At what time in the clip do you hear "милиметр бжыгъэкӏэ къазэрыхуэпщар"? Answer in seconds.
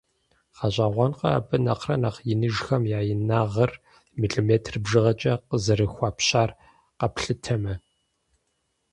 4.19-6.49